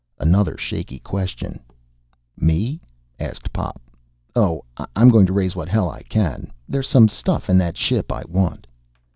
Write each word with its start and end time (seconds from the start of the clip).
Another 0.17 0.57
shaky 0.57 0.97
question. 0.97 1.61
"Me?" 2.35 2.81
asked 3.19 3.53
Pop. 3.53 3.79
"Oh, 4.35 4.65
I'm 4.95 5.09
going 5.09 5.27
to 5.27 5.31
raise 5.31 5.55
what 5.55 5.69
hell 5.69 5.91
I 5.91 6.01
can. 6.01 6.51
There's 6.67 6.89
some 6.89 7.07
stuff 7.07 7.51
in 7.51 7.59
that 7.59 7.77
ship 7.77 8.11
I 8.11 8.23
want." 8.27 8.65